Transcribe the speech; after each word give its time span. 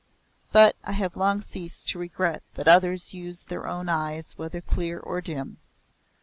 But 0.51 0.75
I 0.83 0.93
have 0.93 1.15
long 1.15 1.41
ceased 1.41 1.87
to 1.89 1.99
regret 1.99 2.41
that 2.55 2.67
others 2.67 3.13
use 3.13 3.41
their 3.43 3.67
own 3.67 3.87
eyes 3.87 4.35
whether 4.35 4.59
clear 4.59 4.99
or 4.99 5.21
dim. 5.21 5.57